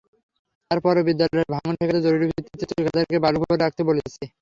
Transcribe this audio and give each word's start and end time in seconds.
তার 0.71 0.79
পরও 0.83 1.07
বিদ্যালয়ের 1.07 1.51
ভাঙন 1.53 1.73
ঠেকাতে 1.79 1.99
জরুরিভিত্তিতে 2.05 2.65
ঠিকাদারকে 2.71 3.17
বালু 3.23 3.37
ভরে 3.41 3.57
রাখতে 3.57 3.81
বলেছি। 3.89 4.23